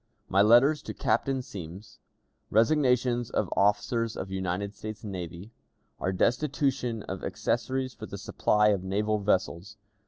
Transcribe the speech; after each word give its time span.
My 0.29 0.41
Letter 0.41 0.73
to 0.73 0.93
Captain 0.95 1.43
Semmes. 1.43 1.99
Resignations 2.49 3.29
of 3.29 3.53
Officers 3.55 4.17
of 4.17 4.31
United 4.31 4.73
States 4.73 5.03
Navy. 5.03 5.51
Our 5.99 6.11
Destitution 6.11 7.03
of 7.03 7.23
Accessories 7.23 7.93
for 7.93 8.07
the 8.07 8.17
Supply 8.17 8.69
of 8.69 8.83
Naval 8.83 9.19
Vessels. 9.19 9.77